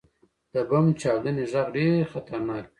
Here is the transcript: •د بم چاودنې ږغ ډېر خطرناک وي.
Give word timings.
•د 0.53 0.55
بم 0.69 0.85
چاودنې 1.01 1.43
ږغ 1.51 1.67
ډېر 1.75 1.93
خطرناک 2.11 2.63
وي. 2.65 2.69